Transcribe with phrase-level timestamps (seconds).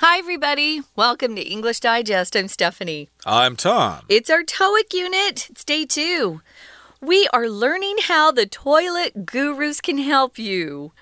[0.00, 0.82] Hi, everybody.
[0.94, 2.36] Welcome to English Digest.
[2.36, 3.08] I'm Stephanie.
[3.26, 4.02] I'm Tom.
[4.08, 5.50] It's our TOEIC unit.
[5.50, 6.40] It's day two.
[7.00, 10.92] We are learning how the toilet gurus can help you.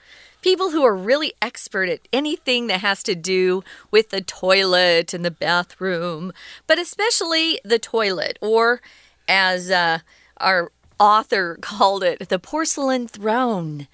[0.40, 5.26] People who are really expert at anything that has to do with the toilet and
[5.26, 6.32] the bathroom,
[6.66, 8.80] but especially the toilet, or
[9.28, 9.98] as uh,
[10.38, 13.88] our author called it, the porcelain throne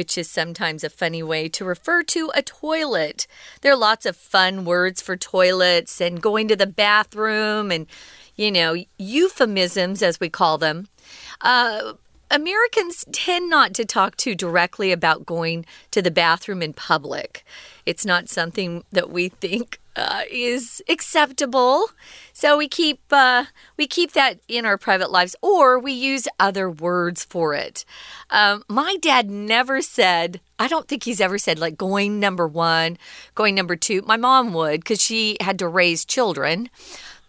[0.00, 3.26] which is sometimes a funny way to refer to a toilet.
[3.60, 7.86] There are lots of fun words for toilets and going to the bathroom and,
[8.34, 10.88] you know, euphemisms, as we call them.
[11.42, 11.92] Uh,
[12.30, 17.44] Americans tend not to talk too directly about going to the bathroom in public.
[17.84, 21.90] It's not something that we think uh, is acceptable.
[22.32, 23.44] So we keep uh,
[23.76, 27.84] we keep that in our private lives, or we use other words for it.
[28.30, 30.40] Um, my dad never said.
[30.58, 32.98] I don't think he's ever said like going number one,
[33.34, 34.02] going number two.
[34.02, 36.70] My mom would because she had to raise children,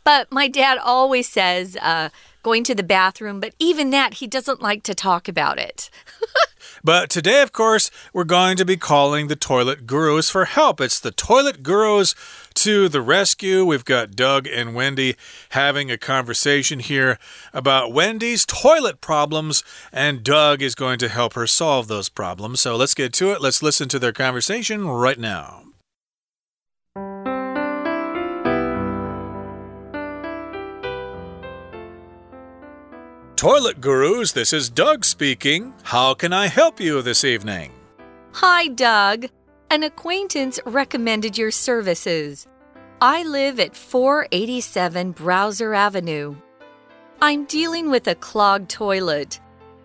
[0.04, 1.78] but my dad always says.
[1.82, 2.10] Uh,
[2.42, 5.90] going to the bathroom, but even that, he doesn't like to talk about it.
[6.84, 10.82] but today, of course, we're going to be calling the toilet gurus for help.
[10.82, 12.16] It's the toilet gurus
[12.56, 13.66] to the rescue.
[13.66, 15.16] We've got Doug and Wendy
[15.50, 17.18] having a conversation here
[17.54, 22.62] about Wendy's toilet problems, and Doug is going to help her solve those problems.
[22.62, 23.42] So let's get to it.
[23.42, 25.71] Let's listen to their conversation right now.
[33.42, 35.74] Toilet Gurus, this is Doug speaking.
[35.82, 37.72] How can I help you this evening?
[38.34, 39.26] Hi, Doug.
[39.72, 42.46] An acquaintance recommended your services.
[43.02, 46.36] I live at 487 Browser Avenue.
[47.20, 49.40] I'm dealing with a clogged toilet,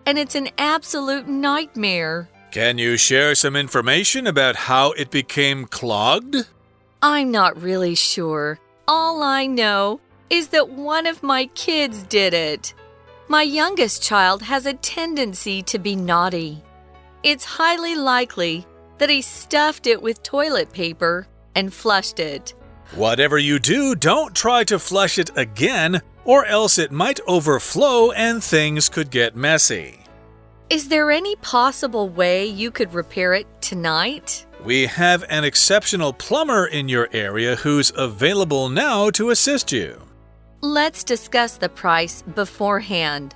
[0.05, 2.29] and it's an absolute nightmare.
[2.51, 6.45] Can you share some information about how it became clogged?
[7.01, 8.59] I'm not really sure.
[8.87, 9.99] All I know
[10.29, 12.75] is that one of my kids did it.
[13.29, 16.63] My youngest child has a tendency to be naughty.
[17.23, 18.65] It's highly likely
[18.99, 22.53] that he stuffed it with toilet paper and flushed it.
[22.95, 28.41] Whatever you do, don't try to flush it again, or else it might overflow and
[28.41, 29.99] things could get messy.
[30.69, 34.45] Is there any possible way you could repair it tonight?
[34.63, 40.06] We have an exceptional plumber in your area who's available now to assist you.
[40.61, 43.35] Let's discuss the price beforehand.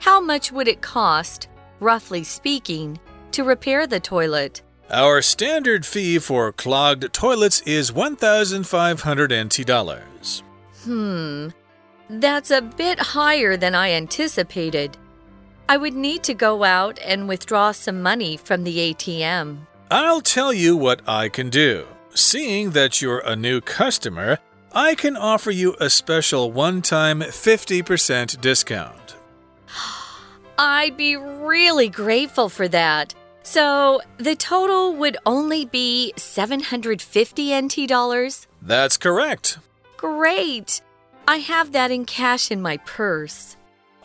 [0.00, 1.48] How much would it cost,
[1.78, 2.98] roughly speaking,
[3.32, 4.62] to repair the toilet?
[4.90, 10.42] Our standard fee for clogged toilets is 1,500 NT dollars.
[10.82, 11.48] Hmm,
[12.10, 14.96] that's a bit higher than I anticipated.
[15.68, 19.58] I would need to go out and withdraw some money from the ATM.
[19.90, 21.86] I'll tell you what I can do.
[22.14, 24.38] Seeing that you're a new customer,
[24.78, 29.16] I can offer you a special one time 50% discount.
[30.56, 33.12] I'd be really grateful for that.
[33.42, 38.46] So the total would only be 750 NT dollars?
[38.62, 39.58] That's correct.
[39.96, 40.80] Great.
[41.26, 43.56] I have that in cash in my purse.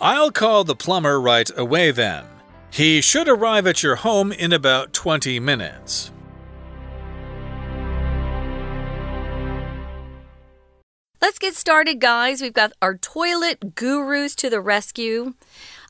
[0.01, 2.25] I'll call the plumber right away then.
[2.71, 6.11] He should arrive at your home in about 20 minutes.
[11.23, 12.41] Let's get started, guys.
[12.41, 15.35] We've got our toilet gurus to the rescue.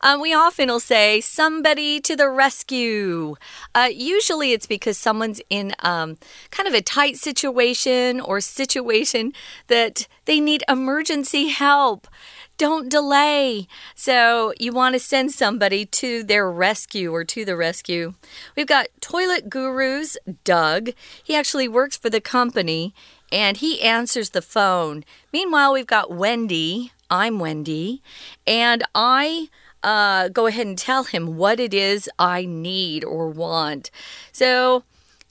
[0.02, 3.36] Um, we often will say, somebody to the rescue.
[3.74, 6.20] Uh, usually it's because someone's in um,
[6.52, 9.34] kind of a tight situation or situation
[9.70, 12.08] that they need emergency help.
[12.60, 13.68] Don't delay.
[13.96, 18.14] So, you want to send somebody to their rescue or to the rescue.
[18.56, 20.92] We've got Toilet Gurus, Doug.
[21.24, 22.94] He actually works for the company
[23.32, 25.04] and he answers the phone.
[25.32, 26.92] Meanwhile, we've got Wendy.
[27.10, 28.02] I'm Wendy,
[28.48, 29.50] and I
[29.84, 33.92] uh, go ahead and tell him what it is I need or want.
[34.32, 34.84] So,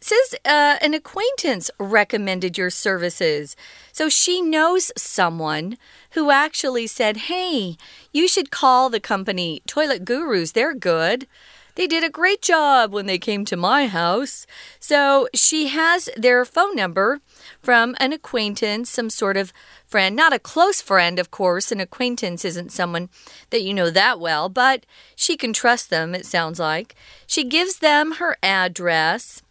[0.03, 3.57] says uh, an acquaintance recommended your services.
[3.93, 5.79] So she knows someone
[6.11, 7.77] who actually said, Hey,
[8.13, 10.53] you should call the company Toilet Gurus.
[10.53, 11.27] They're good.
[11.75, 14.47] They did a great job when they came to my house.
[14.79, 17.21] So she has their phone number
[17.63, 19.53] from an acquaintance, some sort of
[19.87, 21.73] friend, not a close friend, of course.
[21.73, 23.09] An acquaintance isn't someone
[23.51, 24.85] that you know that well, but
[25.17, 26.95] she can trust them, it sounds like.
[27.27, 29.43] She gives them her address.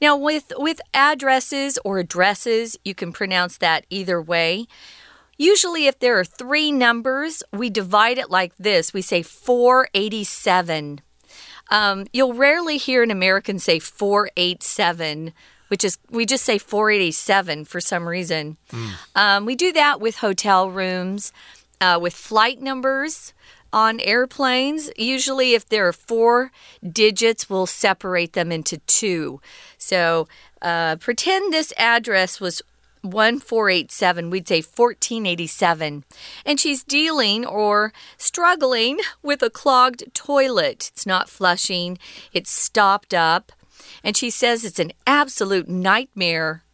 [0.00, 4.66] Now, with, with addresses or addresses, you can pronounce that either way.
[5.36, 11.02] Usually, if there are three numbers, we divide it like this we say 487.
[11.70, 15.32] Um, you'll rarely hear an American say 487
[15.68, 18.56] which is we just say 487 for some reason.
[19.14, 21.32] Um, we do that with hotel rooms,
[21.80, 23.32] uh, with flight numbers
[23.72, 24.90] on airplanes.
[24.96, 26.50] Usually, if there are four
[26.90, 29.40] digits, we'll separate them into two.
[29.76, 30.26] So
[30.62, 32.62] uh, pretend this address was
[33.02, 36.04] 1487, we'd say 1487.
[36.44, 40.90] And she's dealing or struggling with a clogged toilet.
[40.92, 41.98] It's not flushing,
[42.32, 43.52] it's stopped up.
[44.04, 46.64] And she says it's an absolute nightmare.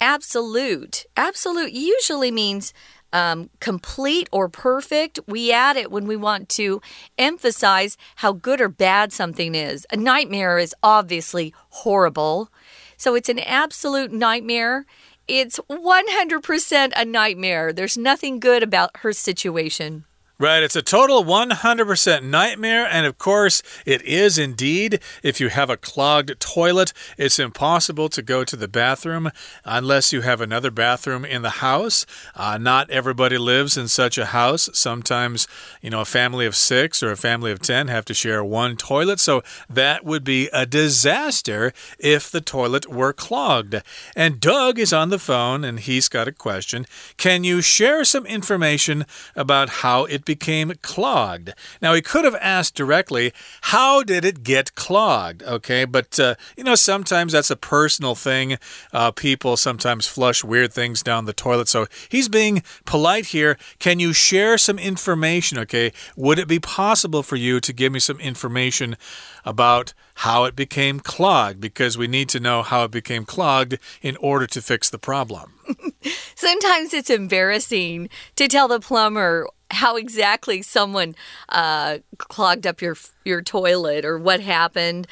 [0.00, 1.06] Absolute.
[1.16, 2.72] Absolute usually means
[3.12, 5.18] um, complete or perfect.
[5.26, 6.80] We add it when we want to
[7.16, 9.86] emphasize how good or bad something is.
[9.90, 12.50] A nightmare is obviously horrible.
[12.96, 14.84] So it's an absolute nightmare.
[15.28, 17.70] It's 100% a nightmare.
[17.70, 20.06] There's nothing good about her situation.
[20.40, 22.86] Right, it's a total 100% nightmare.
[22.88, 25.00] And of course, it is indeed.
[25.20, 29.32] If you have a clogged toilet, it's impossible to go to the bathroom
[29.64, 32.06] unless you have another bathroom in the house.
[32.36, 34.68] Uh, not everybody lives in such a house.
[34.72, 35.48] Sometimes,
[35.82, 38.76] you know, a family of six or a family of 10 have to share one
[38.76, 39.18] toilet.
[39.18, 43.82] So that would be a disaster if the toilet were clogged.
[44.14, 46.86] And Doug is on the phone and he's got a question.
[47.16, 49.04] Can you share some information
[49.34, 51.54] about how it became clogged.
[51.80, 53.32] Now, he could have asked directly,
[53.62, 55.42] How did it get clogged?
[55.42, 58.58] Okay, but uh, you know, sometimes that's a personal thing.
[58.92, 61.66] Uh, people sometimes flush weird things down the toilet.
[61.66, 63.56] So he's being polite here.
[63.78, 65.58] Can you share some information?
[65.60, 68.98] Okay, would it be possible for you to give me some information
[69.46, 69.94] about
[70.26, 71.58] how it became clogged?
[71.58, 75.54] Because we need to know how it became clogged in order to fix the problem.
[76.34, 81.14] Sometimes it's embarrassing to tell the plumber how exactly someone
[81.48, 85.06] uh, clogged up your your toilet or what happened.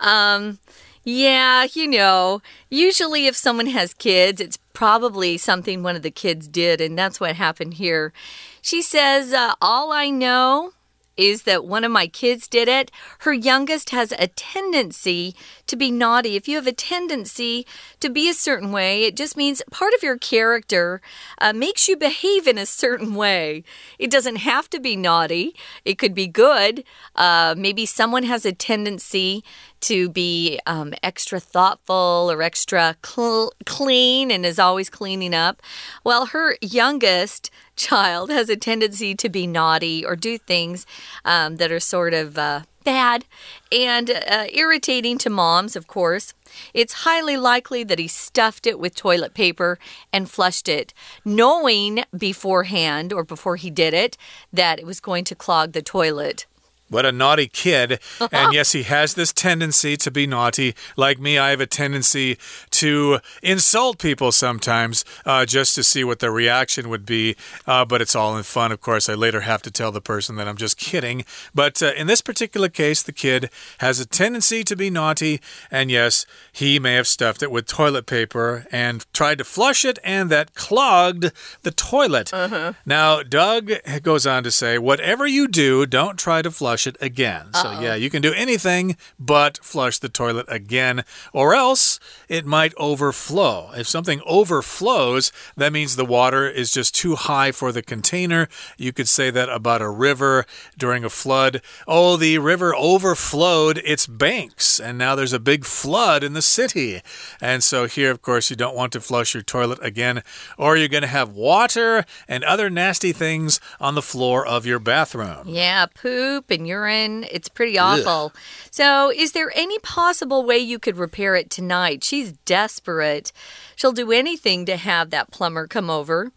[0.00, 0.58] Um,
[1.04, 6.46] yeah, you know, usually if someone has kids, it's probably something one of the kids
[6.46, 8.12] did, and that's what happened here.
[8.60, 10.72] She says, uh, All I know
[11.16, 12.90] is that one of my kids did it.
[13.20, 15.34] Her youngest has a tendency
[15.66, 16.36] to be naughty.
[16.36, 17.66] If you have a tendency
[18.00, 21.00] to be a certain way, it just means part of your character
[21.38, 23.64] uh, makes you behave in a certain way.
[23.98, 25.54] It doesn't have to be naughty,
[25.84, 26.84] it could be good.
[27.14, 29.44] Uh, maybe someone has a tendency
[29.82, 35.62] to be um, extra thoughtful or extra cl clean and is always cleaning up.
[36.04, 40.86] Well, her youngest child has a tendency to be naughty or do things
[41.24, 43.24] um, that are sort of uh, bad
[43.70, 46.34] and uh, irritating to moms, of course.
[46.74, 49.78] It's highly likely that he stuffed it with toilet paper
[50.12, 50.92] and flushed it,
[51.24, 54.16] knowing beforehand or before he did it
[54.52, 56.46] that it was going to clog the toilet.
[56.92, 58.00] What a naughty kid.
[58.32, 60.74] and yes, he has this tendency to be naughty.
[60.94, 62.36] Like me, I have a tendency
[62.82, 67.36] to insult people sometimes uh, just to see what their reaction would be.
[67.66, 69.08] Uh, but it's all in fun, of course.
[69.08, 71.24] I later have to tell the person that I'm just kidding.
[71.54, 75.40] But uh, in this particular case, the kid has a tendency to be naughty.
[75.70, 79.98] And yes, he may have stuffed it with toilet paper and tried to flush it,
[80.02, 81.30] and that clogged
[81.62, 82.30] the toilet.
[82.32, 82.74] -huh.
[82.84, 87.46] Now, Doug goes on to say, whatever you do, don't try to flush it again.
[87.52, 87.62] -oh.
[87.62, 92.71] So, yeah, you can do anything but flush the toilet again, or else it might
[92.78, 93.70] overflow.
[93.74, 98.48] If something overflows, that means the water is just too high for the container.
[98.76, 101.62] You could say that about a river during a flood.
[101.86, 107.00] Oh, the river overflowed its banks, and now there's a big flood in the city.
[107.40, 110.22] And so, here, of course, you don't want to flush your toilet again,
[110.58, 114.78] or you're going to have water and other nasty things on the floor of your
[114.78, 115.48] bathroom.
[115.48, 117.26] Yeah, poop and urine.
[117.30, 118.32] It's pretty awful.
[118.34, 118.38] Ugh.
[118.70, 122.04] So, is there any possible way you could repair it tonight?
[122.04, 123.32] She's desperate.
[123.76, 126.32] She'll do anything to have that plumber come over.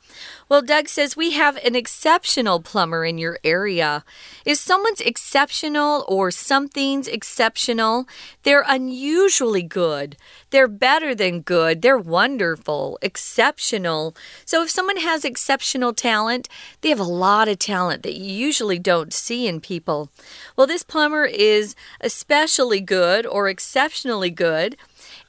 [0.47, 4.05] Well, Doug says we have an exceptional plumber in your area.
[4.45, 8.07] If someone's exceptional or something's exceptional,
[8.43, 10.15] they're unusually good.
[10.51, 11.81] They're better than good.
[11.81, 14.15] They're wonderful, exceptional.
[14.45, 16.47] So if someone has exceptional talent,
[16.79, 20.09] they have a lot of talent that you usually don't see in people.
[20.55, 24.77] Well, this plumber is especially good or exceptionally good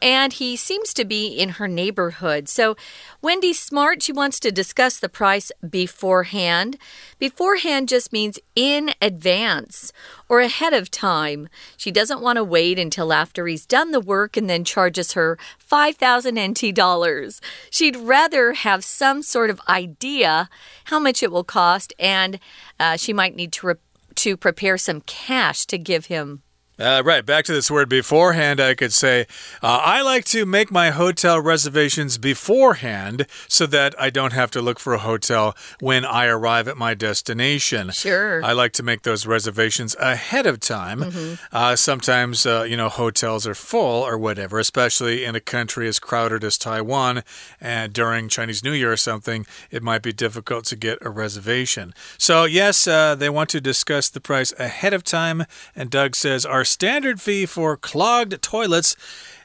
[0.01, 2.49] and he seems to be in her neighborhood.
[2.49, 2.77] So,
[3.23, 4.03] Wendy's smart.
[4.03, 6.77] She wants to discuss the price beforehand.
[7.19, 9.93] Beforehand just means in advance
[10.29, 11.49] or ahead of time.
[11.77, 15.39] She doesn't want to wait until after he's done the work and then charges her
[15.59, 17.41] 5,000 NT dollars.
[17.71, 20.49] She'd rather have some sort of idea
[20.85, 22.39] how much it will cost, and
[22.79, 23.77] uh, she might need to,
[24.17, 26.43] to prepare some cash to give him.
[26.79, 29.27] Uh, right, back to this word beforehand, I could say,
[29.63, 34.61] uh, I like to make my hotel reservations beforehand so that I don't have to
[34.61, 37.93] look for a hotel when I arrive at my destination.
[37.93, 38.45] Sure.
[38.45, 40.99] I like to make those reservations ahead of time.
[40.99, 41.39] Mm -hmm.
[41.51, 45.99] uh, sometimes, uh, you know, hotels are full or whatever, especially in a country as
[45.99, 47.23] crowded as Taiwan.
[47.59, 51.95] And during Chinese New Year or something, it might be difficult to get a reservation.
[52.19, 55.47] So, yes, uh, they want to discuss the price ahead of time.
[55.75, 58.97] And Doug says, our standard fee for clogged toilets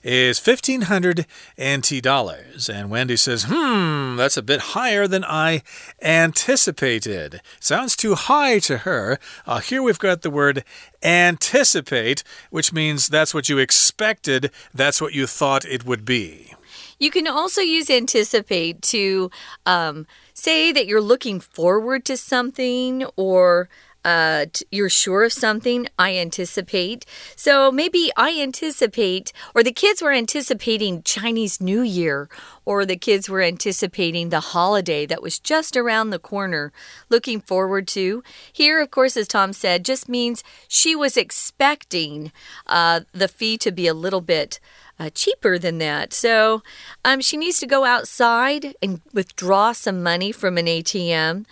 [0.04, 1.26] is 1500
[1.62, 2.70] NT dollars.
[2.70, 5.62] And Wendy says, hmm, that's a bit higher than I
[6.02, 7.42] anticipated.
[7.60, 9.20] Sounds too high to her.
[9.46, 10.64] Uh, here we've got the word
[11.04, 16.54] anticipate, which means that's what you expected, that's what you thought it would be.
[17.00, 19.32] You can also use anticipate to
[19.66, 23.70] um, say that you're looking forward to something or
[24.04, 27.06] uh, you're sure of something, I anticipate.
[27.36, 32.30] So maybe I anticipate, or the kids were anticipating Chinese New Year,
[32.66, 36.72] or the kids were anticipating the holiday that was just around the corner,
[37.10, 38.24] looking forward to.
[38.52, 42.32] Here, of course, as Tom said, just means she was expecting
[42.68, 44.60] uh, the fee to be a little bit.
[45.00, 46.14] Uh, cheaper than that.
[46.14, 46.62] So
[47.04, 51.46] um, she needs to go outside and withdraw some money from an ATM.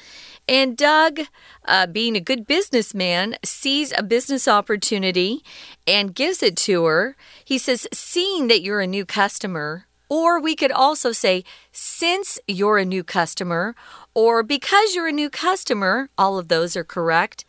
[0.49, 1.19] And Doug,
[1.65, 5.43] uh, being a good businessman, sees a business opportunity
[5.85, 7.15] and gives it to her.
[7.45, 12.79] He says, Seeing that you're a new customer, or we could also say, since you're
[12.79, 13.75] a new customer,
[14.15, 17.45] or because you're a new customer, all of those are correct.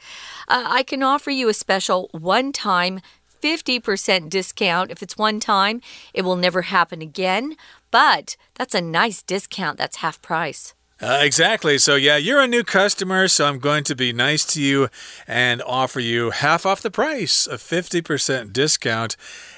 [0.46, 3.00] Uh, I can offer you a special one time
[3.42, 4.90] 50% discount.
[4.90, 5.80] If it's one time,
[6.12, 7.56] it will never happen again.
[7.90, 9.78] But that's a nice discount.
[9.78, 10.74] That's half price.
[11.02, 11.78] Uh, exactly.
[11.78, 14.88] So, yeah, you're a new customer, so I'm going to be nice to you
[15.26, 19.16] and offer you half off the price, a 50% discount.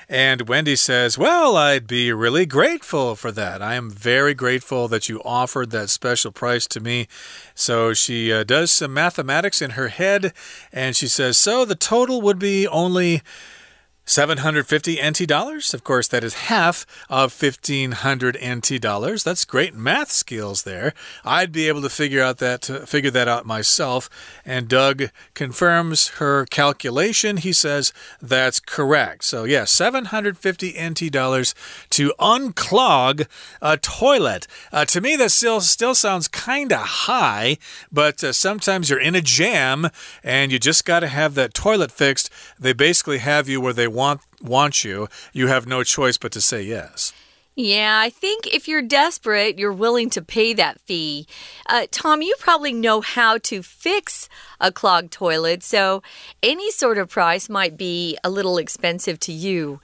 [0.08, 3.60] And Wendy says, Well, I'd be really grateful for that.
[3.60, 7.08] I am very grateful that you offered that special price to me.
[7.56, 10.32] So she uh, does some mathematics in her head
[10.72, 13.22] and she says, So the total would be only
[14.04, 15.72] 750 NT dollars.
[15.74, 19.22] Of course, that is half of 1500 NT dollars.
[19.22, 20.92] That's great math skills there.
[21.24, 24.10] I'd be able to figure out that uh, figure that out myself.
[24.44, 27.36] And Doug confirms her calculation.
[27.36, 29.24] He says that's correct.
[29.24, 31.54] So, yes, yeah, 750 NT dollars
[31.90, 33.26] to unclog
[33.60, 34.46] a toilet.
[34.72, 37.56] Uh, to me, that still still sounds kind of high,
[37.92, 39.88] but uh, sometimes you're in a jam
[40.24, 42.30] and you just got to have that toilet fixed.
[42.58, 46.40] They basically have you where they want want you, you have no choice but to
[46.40, 47.12] say yes.
[47.54, 51.26] Yeah, I think if you're desperate, you're willing to pay that fee.
[51.68, 56.02] Uh, Tom, you probably know how to fix a clogged toilet, so
[56.42, 59.80] any sort of price might be a little expensive to you.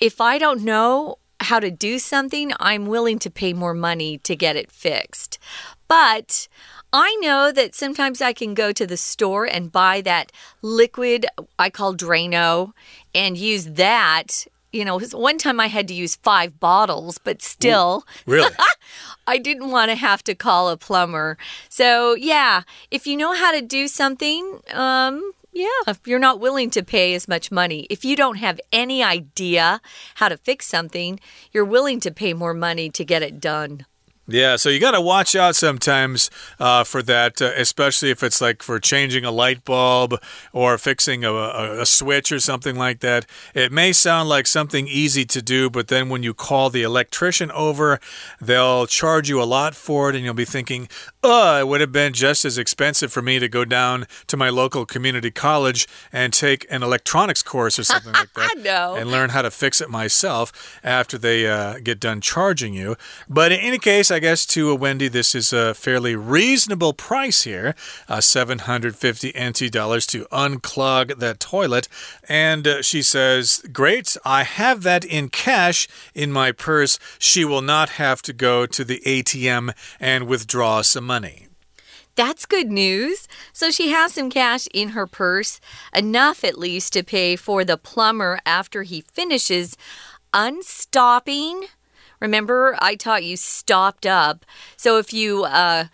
[0.00, 4.34] If I don't know how to do something, I'm willing to pay more money to
[4.34, 5.38] get it fixed.
[5.86, 6.48] But
[6.92, 10.30] I know that sometimes I can go to the store and buy that
[10.60, 11.26] liquid
[11.58, 12.72] I call Drano
[13.14, 14.46] and use that.
[14.72, 18.04] You know, one time I had to use five bottles, but still.
[18.06, 18.54] Ooh, really?
[19.26, 21.36] I didn't want to have to call a plumber.
[21.68, 26.70] So, yeah, if you know how to do something, um, yeah, if you're not willing
[26.70, 29.80] to pay as much money, if you don't have any idea
[30.16, 31.20] how to fix something,
[31.52, 33.84] you're willing to pay more money to get it done.
[34.28, 38.40] Yeah, so you got to watch out sometimes uh, for that, uh, especially if it's
[38.40, 40.14] like for changing a light bulb
[40.52, 43.26] or fixing a, a, a, switch or something like that.
[43.52, 47.50] It may sound like something easy to do, but then when you call the electrician
[47.50, 47.98] over,
[48.40, 50.88] they'll charge you a lot for it, and you'll be thinking,
[51.24, 54.50] uh, it would have been just as expensive for me to go down to my
[54.50, 58.56] local community college and take an electronics course or something like that.
[58.58, 58.94] no.
[58.94, 62.96] And learn how to fix it myself after they uh, get done charging you.
[63.28, 67.42] But in any case, I guess to a Wendy, this is a fairly reasonable price
[67.42, 67.74] here
[68.08, 71.88] uh, 750 NT dollars to unclog that toilet.
[72.28, 76.98] And uh, she says, Great, I have that in cash in my purse.
[77.18, 81.48] She will not have to go to the ATM and withdraw some money.
[82.14, 83.26] That's good news.
[83.54, 85.60] So she has some cash in her purse,
[85.94, 89.76] enough at least to pay for the plumber after he finishes
[90.34, 91.64] unstopping.
[92.22, 94.46] Remember, I taught you stopped up.
[94.76, 95.86] So if you uh,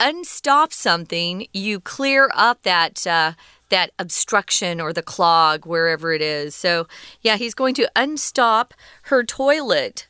[0.00, 3.06] unstop something, you clear up that.
[3.06, 3.32] Uh,
[3.68, 6.54] that obstruction or the clog wherever it is.
[6.54, 6.86] So,
[7.20, 8.72] yeah, he's going to unstop
[9.10, 10.06] her toilet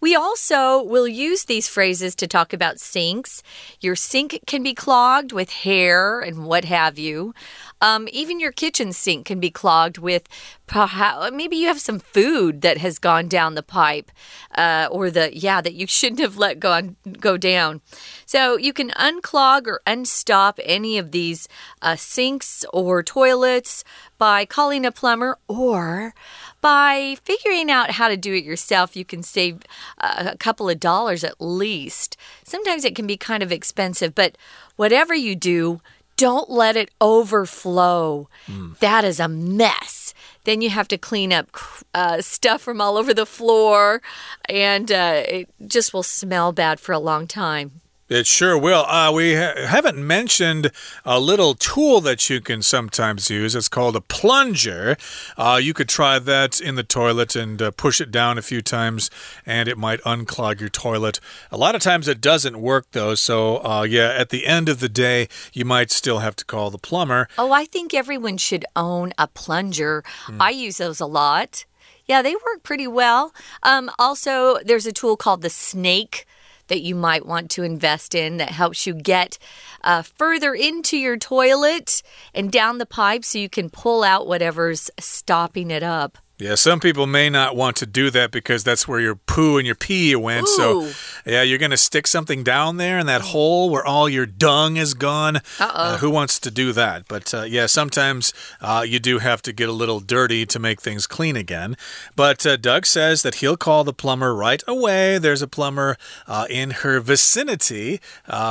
[0.00, 3.42] We also will use these phrases to talk about sinks.
[3.80, 7.34] Your sink can be clogged with hair and what have you.
[7.80, 10.28] Um, even your kitchen sink can be clogged with
[10.66, 14.10] perhaps maybe you have some food that has gone down the pipe,
[14.54, 17.80] uh, or the yeah that you shouldn't have let go on, go down.
[18.26, 21.48] So you can unclog or unstop any of these
[21.82, 23.84] uh, sinks or toilets
[24.18, 26.14] by calling a plumber or
[26.60, 29.62] by figuring out how to do it yourself, you can save
[30.00, 32.16] uh, a couple of dollars at least.
[32.42, 34.36] Sometimes it can be kind of expensive, but
[34.76, 35.80] whatever you do,
[36.18, 38.28] don't let it overflow.
[38.46, 38.78] Mm.
[38.80, 40.12] That is a mess.
[40.44, 41.56] Then you have to clean up
[41.94, 44.02] uh, stuff from all over the floor,
[44.48, 47.80] and uh, it just will smell bad for a long time.
[48.08, 48.86] It sure will.
[48.86, 50.72] Uh, we ha haven't mentioned
[51.04, 53.54] a little tool that you can sometimes use.
[53.54, 54.96] It's called a plunger.
[55.36, 58.62] Uh, you could try that in the toilet and uh, push it down a few
[58.62, 59.10] times,
[59.44, 61.20] and it might unclog your toilet.
[61.52, 63.14] A lot of times it doesn't work, though.
[63.14, 66.70] So, uh, yeah, at the end of the day, you might still have to call
[66.70, 67.28] the plumber.
[67.36, 70.02] Oh, I think everyone should own a plunger.
[70.26, 70.40] Mm.
[70.40, 71.66] I use those a lot.
[72.06, 73.34] Yeah, they work pretty well.
[73.62, 76.26] Um, also, there's a tool called the snake
[76.68, 79.38] that you might want to invest in that helps you get
[79.82, 82.02] uh, further into your toilet
[82.34, 86.18] and down the pipe so you can pull out whatever's stopping it up.
[86.40, 89.66] Yeah, some people may not want to do that because that's where your poo and
[89.66, 90.46] your pee went.
[90.46, 90.56] Ooh.
[90.56, 90.92] So,
[91.26, 94.76] yeah, you're going to stick something down there in that hole where all your dung
[94.76, 95.36] is gone.
[95.36, 95.94] Uh -oh.
[95.94, 97.08] uh, who wants to do that?
[97.08, 100.80] But uh, yeah, sometimes uh, you do have to get a little dirty to make
[100.80, 101.76] things clean again.
[102.14, 105.18] But uh, Doug says that he'll call the plumber right away.
[105.18, 105.96] There's a plumber
[106.28, 108.00] uh, in her vicinity.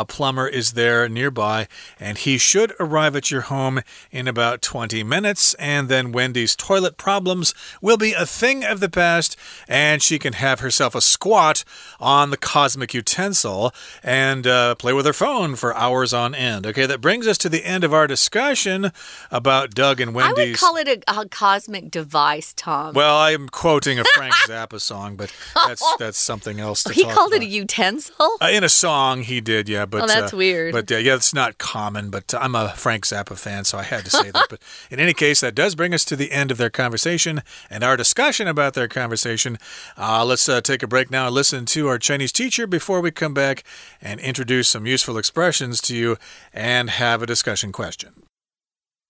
[0.07, 1.67] plumber is there nearby,
[1.99, 5.55] and he should arrive at your home in about 20 minutes.
[5.59, 9.35] And then Wendy's toilet problems will be a thing of the past,
[9.67, 11.63] and she can have herself a squat
[11.99, 16.65] on the cosmic utensil and uh, play with her phone for hours on end.
[16.65, 18.91] Okay, that brings us to the end of our discussion
[19.31, 20.37] about Doug and Wendy's.
[20.37, 22.93] I would call it a, a cosmic device, Tom.
[22.93, 27.13] Well, I'm quoting a Frank Zappa song, but that's that's something else to he talk
[27.13, 27.43] called about.
[27.43, 28.29] it a utensil?
[28.41, 29.85] Uh, in a song, he did, yeah.
[29.85, 30.73] But oh, that's uh, weird.
[30.73, 32.09] But yeah, it's not common.
[32.09, 34.47] But I'm a Frank Zappa fan, so I had to say that.
[34.49, 34.59] But
[34.89, 37.96] in any case, that does bring us to the end of their conversation and our
[37.96, 39.58] discussion about their conversation.
[39.96, 43.10] Uh, let's uh, take a break now and listen to our Chinese teacher before we
[43.10, 43.62] come back
[44.00, 46.16] and introduce some useful expressions to you
[46.52, 48.12] and have a discussion question.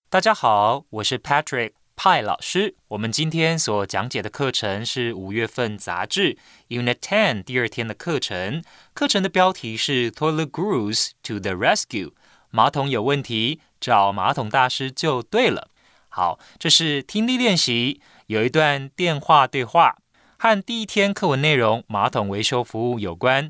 [0.09, 2.75] 大家好，我是 Patrick 派老师。
[2.89, 6.37] 我们今天所讲解的课程是五月份杂志
[6.69, 8.63] Unit Ten 第二天的课程。
[8.93, 12.11] 课程的标题是 Toilet Gurus to the Rescue。
[12.51, 15.69] 马桶有问题，找马桶大师就对了。
[16.09, 19.96] 好，这是听力练习， 有一段电话对话，
[20.36, 23.48] 和第一天课文内容马桶维修服务有关。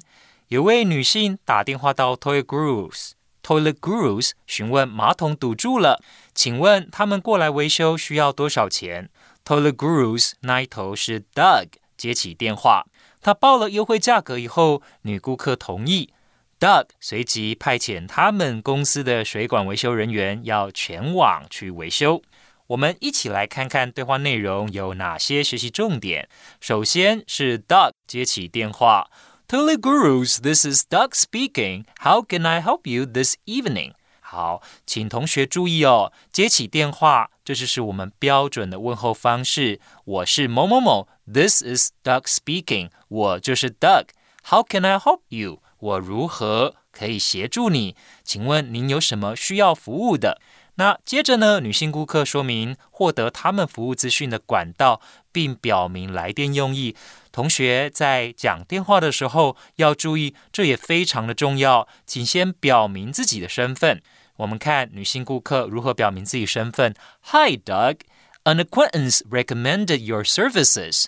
[0.50, 6.00] 有位女性打电话到 Toilet Gurus，Toilet Gurus 询问马桶堵住了，
[6.32, 9.10] 请问他们过来维修需要多少钱
[9.44, 12.86] ？Toilet Gurus 那一头是 Doug 接起电话，
[13.20, 16.12] 他报了优惠价格以后，女顾客同意
[16.60, 22.22] ，Doug 随即派遣他们公司的水管维修人员要前往去维修。
[22.68, 26.28] 我们一起来看看对话内容有哪些学习重点。
[26.60, 29.10] 首先是 Doug 接起电话
[29.48, 31.84] ，Tully Gurus，This is Doug speaking.
[32.00, 33.94] How can I help you this evening?
[34.20, 39.80] 好，请同学注意哦，接起电话，这就是我们标准的问候方式。
[40.04, 42.90] 我是某某某，This is Doug speaking.
[43.08, 44.08] 我就是 Doug.
[44.44, 45.62] How can I help you?
[45.78, 47.96] 我如何可以协助你？
[48.22, 50.42] 请问您有什么需要服务的？
[50.78, 51.58] 那接着呢？
[51.58, 55.00] 女性顾客说明获得他们服务资讯的管道，
[55.32, 56.94] 并表明来电用意。
[57.32, 61.88] 同学在讲电话的时候要注意，这也非常的重要。
[62.06, 64.00] 请先表明自己的身份。
[64.36, 66.94] 我们看女性顾客如何表明自己身份。
[67.32, 67.96] Hi, Doug.
[68.44, 71.06] An acquaintance recommended your services.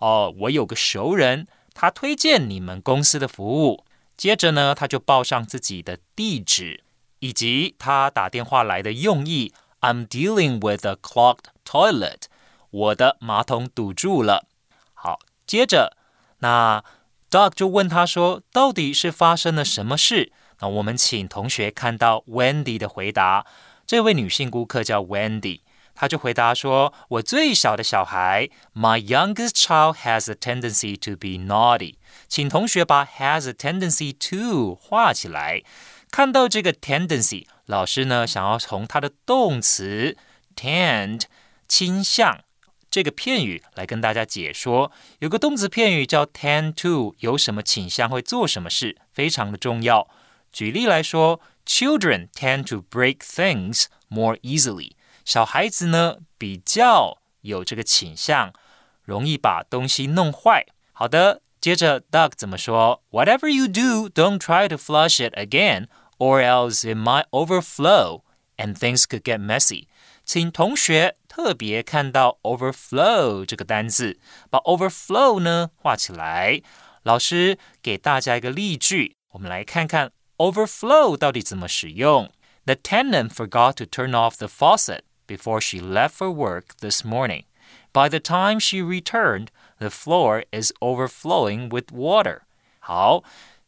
[0.00, 3.84] 哦，我有个熟人，他推荐你们公司的服务。
[4.16, 6.82] 接着呢，他就报上自己的地址。
[7.20, 9.52] 以及他打电话来的用意。
[9.80, 12.22] I'm dealing with a clogged toilet。
[12.70, 14.46] 我的马桶堵住了。
[14.94, 15.96] 好，接着
[16.38, 16.82] 那
[17.30, 23.46] Doug 就问他说：“到底是发生了什么事？”那我们请同学看到 Wendy 的回答。
[23.86, 25.60] 这位女性顾客叫 Wendy，
[25.94, 35.62] 她就回答说：“我最小的小孩，My youngest child has a tendency to be naughty。”请同学把 has a tendency to 画起来。
[36.10, 40.16] 看到这个 tendency，老师呢想要从它的动词
[40.54, 41.22] tend
[41.68, 42.42] 倾向
[42.90, 44.90] 这个片语来跟大家解说。
[45.18, 50.08] 有个动词片语叫 tend to，有什么倾向会做什么事，非常的重要。
[50.50, 54.92] 举例来说，Children tend to break things more easily。
[55.24, 58.54] 小孩子呢比较有这个倾向，
[59.02, 60.64] 容易把东西弄坏。
[60.92, 63.03] 好的，接着 Doug 怎么说？
[63.11, 68.21] Whatever you do, don't try to flush it again, or else it might overflow
[68.57, 69.87] and things could get messy.
[70.23, 76.61] 请同学特别看到 overflow 这个单字，把 overflow 呢画起来。
[77.03, 82.31] 老师给大家一个例句，我们来看看 overflow 到底怎么使用。
[82.65, 87.45] The tenant forgot to turn off the faucet before she left for work this morning.
[87.91, 89.47] By the time she returned,
[89.79, 92.41] the floor is overflowing with water.
[92.79, 93.23] 好，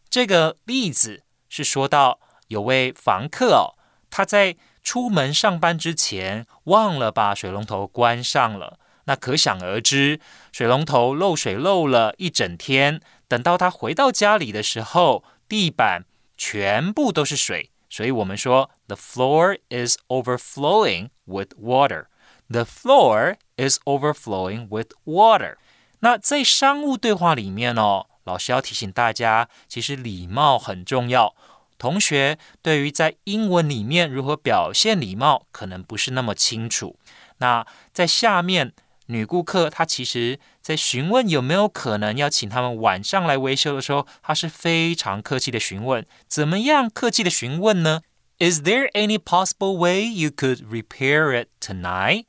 [0.10, 3.76] 这个例子是说到有位房客哦，
[4.10, 10.20] 他在出门上班之前忘了把水龙头关上了，那可想而知，
[10.52, 13.02] 水龙头漏水漏了一整天。
[13.28, 16.06] 等到他回到家里的时候，地板
[16.38, 22.06] 全部都是水，所以我们说 the floor is overflowing with water.
[22.50, 25.56] The floor is overflowing with water.
[26.01, 31.35] 那在商务对话里面哦，老师要提醒大家，其实礼貌很重要。
[31.77, 36.99] 同学对于在英文里面如何表现礼貌，可能不是那么清楚。
[37.39, 38.73] 那在下面，
[39.07, 46.05] 女顾客她其实在询问有没有可能要请他们晚上来维修的时候，她是非常客气的询问。
[46.27, 48.03] 怎么样客气的询问呢
[48.39, 52.25] ？Is there any possible way you could repair it tonight？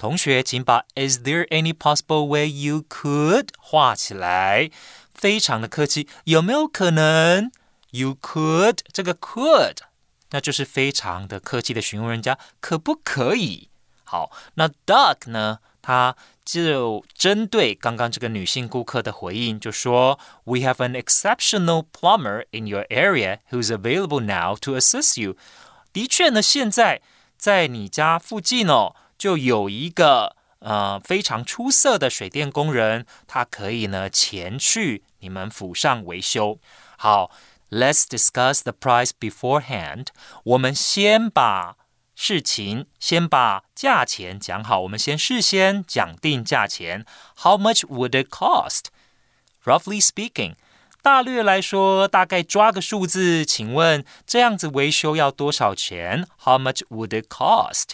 [0.00, 4.70] 同学，请把 Is there any possible way you could 画起来，
[5.12, 6.08] 非常的客气。
[6.24, 7.52] 有没有可能
[7.90, 9.76] ？You could 这个 could，
[10.30, 13.68] 那就是非常的客气的询问人家可不可以。
[14.02, 25.20] 好，那 Doug 呢，他就针对刚刚这个女性顾客的回应，就说 We have an exceptional plumber in your area who's available now to assist
[25.20, 25.36] you。
[25.92, 27.02] 的确呢，现在
[27.36, 28.96] 在你家附近哦。
[29.20, 36.58] 就有一个呃非常出色的水电工人，他可以呢前去你们府上维修。
[36.96, 37.30] 好。
[37.72, 40.08] Let's discuss the price beforehand。
[40.42, 41.76] 我们先把
[42.16, 44.80] 事情，先把价钱讲好。
[44.80, 47.06] 我们先事先讲定价钱。
[47.44, 48.86] How much would it cost?
[49.64, 50.54] Roughly speaking，
[51.00, 53.44] 大略来说，大概抓个数字。
[53.44, 57.90] 请问这样子维修要多少钱？How much would it cost？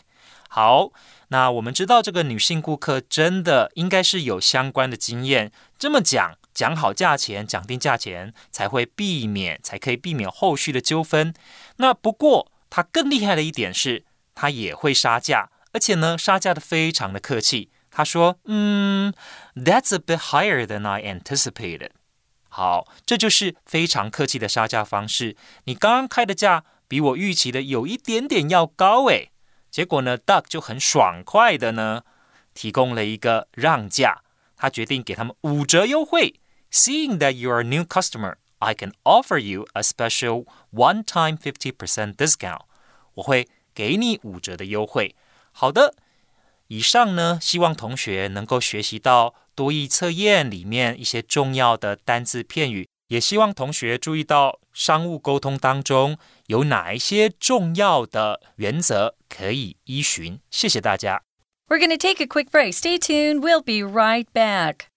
[0.48, 0.88] 好，
[1.28, 5.52] 那我们知道这个女性顾客真的应该是有相关的经验。
[5.78, 6.36] 这么讲。
[6.56, 11.34] 讲好价钱，讲定价钱，才会避免，才可以避免后续的纠纷。
[11.76, 17.68] 那不过他更厉害的一点是，他也会杀价，而且呢，杀价的非常的客气。
[17.90, 19.12] 他说：“嗯
[19.54, 21.90] ，That's a bit higher than I anticipated。”
[22.48, 25.36] 好，这就是非常客气的杀价方式。
[25.64, 29.30] 你刚刚开的价比我预期的有一点点要高诶。
[29.76, 32.02] 结果呢，Duck 就很爽快的呢，
[32.54, 34.22] 提供了一个让价，
[34.56, 36.40] 他决定给他们五折优惠。
[36.72, 42.62] Seeing that you are a new customer, I can offer you a special one-time 50% discount.
[43.16, 45.14] 我会给你五折的优惠。
[45.52, 45.94] 好的，
[46.68, 60.38] 以上呢，希望同学能够学习到多义测验里面一些重要的单字片语，也希望同学注意到商务沟通当中有哪一些重要的原则可以依循。
[60.50, 61.22] 谢谢大家。
[61.66, 62.74] We're going to take a quick break.
[62.74, 63.40] Stay tuned.
[63.40, 64.88] We'll be right back.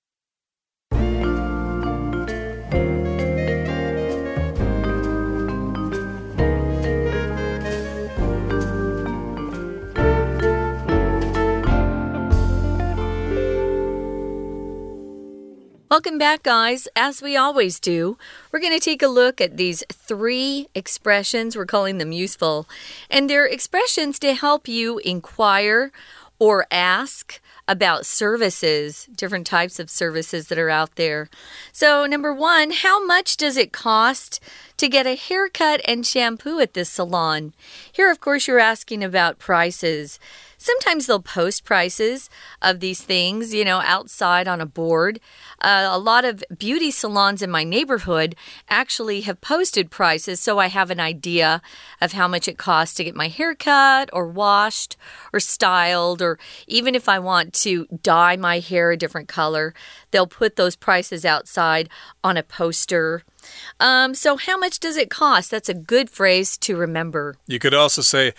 [15.89, 16.88] Welcome back, guys.
[16.95, 18.15] As we always do,
[18.52, 21.58] we're going to take a look at these three expressions.
[21.58, 22.69] We're calling them useful.
[23.10, 25.91] And they're expressions to help you inquire
[26.38, 31.28] or ask about services, different types of services that are out there.
[31.71, 34.39] So, number one, how much does it cost
[34.78, 37.54] to get a haircut and shampoo at this salon?
[37.91, 40.19] Here, of course, you're asking about prices.
[40.60, 42.30] Sometimes they'll post prices
[42.62, 45.22] of these things, you know, outside on a board.
[45.62, 48.36] Uh, a lot of beauty salons in my neighborhood
[48.69, 51.62] actually have posted prices, so I have an idea
[52.02, 54.98] of how much it costs to get my hair cut or washed
[55.32, 59.74] or styled, or even if I want to dye my hair a different color,
[60.12, 61.88] they'll put those prices outside
[62.22, 63.24] on a poster.
[63.80, 65.52] Um, so, how much does it cost?
[65.52, 67.36] That's a good phrase to remember.
[67.48, 68.34] You could also say,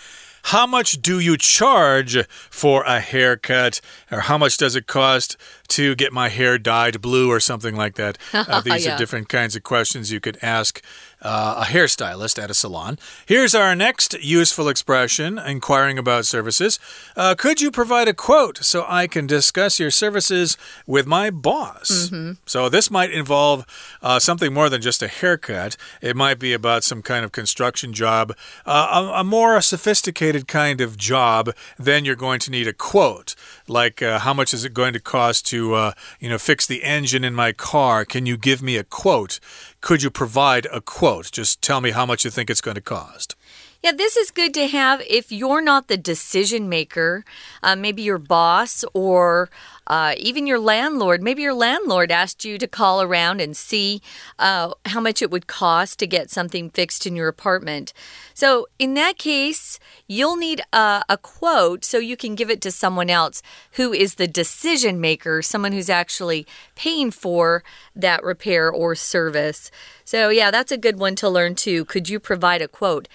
[0.44, 2.16] How much do you charge
[2.50, 3.80] for a haircut?
[4.10, 5.36] Or how much does it cost
[5.68, 8.18] to get my hair dyed blue or something like that?
[8.50, 8.94] Uh, these Yeah.
[8.94, 10.82] are different kinds of questions you could ask
[11.22, 12.98] uh, a hairstylist at a salon.
[13.26, 16.78] Here's our next useful expression inquiring about services.
[17.16, 20.56] Uh, could you provide a quote so I can discuss your services
[20.86, 22.10] with my boss?
[22.46, 23.66] So, this might involve
[24.02, 25.76] uh, something more than just a haircut.
[26.00, 30.80] It might be about some kind of construction job, uh, a, a more sophisticated kind
[30.80, 31.54] of job.
[31.78, 33.34] Then you're going to need a quote,
[33.68, 36.82] like uh, how much is it going to cost to, uh, you know, fix the
[36.82, 38.04] engine in my car?
[38.04, 39.40] Can you give me a quote?
[39.80, 41.32] Could you provide a quote?
[41.32, 43.34] Just tell me how much you think it's going to cost.
[43.82, 47.24] Yeah, this is good to have if you're not the decision maker.
[47.62, 49.48] Uh, maybe your boss or
[49.86, 51.22] uh, even your landlord.
[51.22, 54.02] Maybe your landlord asked you to call around and see
[54.38, 57.94] uh, how much it would cost to get something fixed in your apartment.
[58.34, 62.70] So, in that case, you'll need a, a quote so you can give it to
[62.70, 67.64] someone else who is the decision maker, someone who's actually paying for
[67.96, 69.70] that repair or service.
[70.04, 71.86] So, yeah, that's a good one to learn too.
[71.86, 73.08] Could you provide a quote?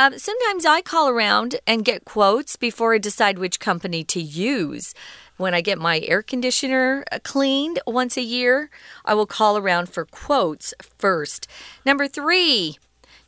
[0.00, 4.94] Um, sometimes I call around and get quotes before I decide which company to use.
[5.38, 8.70] When I get my air conditioner uh, cleaned once a year,
[9.04, 11.48] I will call around for quotes first.
[11.84, 12.78] Number three,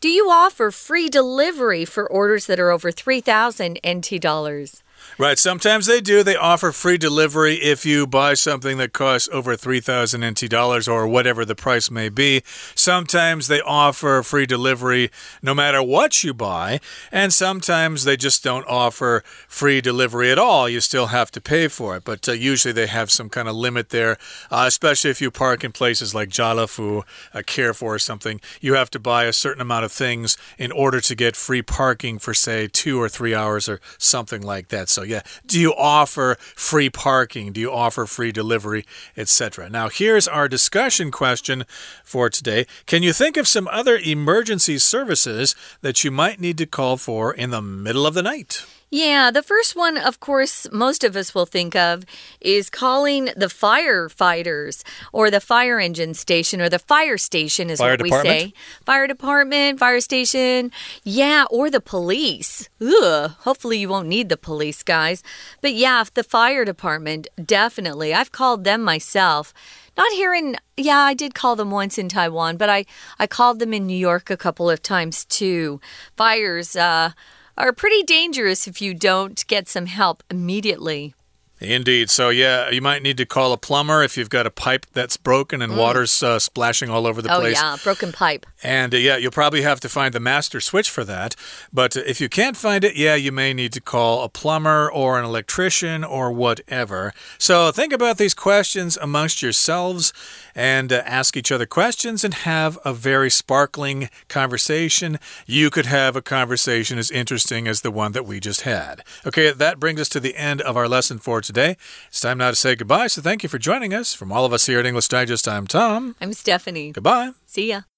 [0.00, 4.84] do you offer free delivery for orders that are over 3,000 NT dollars?
[5.18, 6.22] Right, sometimes they do.
[6.22, 11.06] They offer free delivery if you buy something that costs over 3,000 NT dollars or
[11.06, 12.42] whatever the price may be.
[12.74, 15.10] Sometimes they offer free delivery
[15.42, 16.80] no matter what you buy,
[17.12, 20.68] and sometimes they just don't offer free delivery at all.
[20.68, 23.54] You still have to pay for it, but uh, usually they have some kind of
[23.54, 24.18] limit there,
[24.50, 27.02] uh, especially if you park in places like Jalafu,
[27.34, 28.40] uh, Carrefour or something.
[28.60, 32.18] You have to buy a certain amount of things in order to get free parking
[32.18, 34.88] for, say, two or three hours or something like that.
[34.90, 37.52] So, yeah, do you offer free parking?
[37.52, 38.84] Do you offer free delivery,
[39.16, 39.70] etc.?
[39.70, 41.64] Now, here's our discussion question
[42.04, 42.66] for today.
[42.86, 47.32] Can you think of some other emergency services that you might need to call for
[47.32, 48.64] in the middle of the night?
[48.92, 52.04] Yeah, the first one, of course, most of us will think of
[52.40, 57.92] is calling the firefighters or the fire engine station or the fire station, is Fire
[57.92, 58.52] what we say.
[58.84, 60.72] Fire department, fire station.
[61.04, 62.68] Yeah, or the police.
[62.80, 65.22] Ugh, hopefully you won't need the police, guys.
[65.60, 68.12] But yeah, the fire department, definitely.
[68.12, 69.54] I've called them myself.
[69.96, 72.86] Not here in, yeah, I did call them once in Taiwan, but I,
[73.20, 75.80] I called them in New York a couple of times too.
[76.16, 77.12] Fires, uh,
[77.56, 81.14] are pretty dangerous if you don't get some help immediately.
[81.62, 82.08] Indeed.
[82.08, 85.18] So, yeah, you might need to call a plumber if you've got a pipe that's
[85.18, 87.36] broken and water's uh, splashing all over the Mm.
[87.36, 87.56] Oh, place.
[87.56, 88.46] yeah, broken pipe.
[88.62, 91.36] And uh, yeah, you'll probably have to find the master switch for that.
[91.70, 94.90] But uh, if you can't find it, yeah, you may need to call a plumber
[94.90, 97.12] or an electrician or whatever.
[97.36, 100.14] So think about these questions amongst yourselves
[100.60, 105.18] and uh, ask each other questions and have a very sparkling conversation.
[105.46, 109.02] You could have a conversation as interesting as the one that we just had.
[109.26, 111.78] Okay, that brings us to the end of our lesson for today.
[112.08, 113.06] It's time now to say goodbye.
[113.06, 114.12] So thank you for joining us.
[114.12, 116.14] From all of us here at English Digest, I'm Tom.
[116.20, 116.92] I'm Stephanie.
[116.92, 117.30] Goodbye.
[117.46, 117.89] See ya.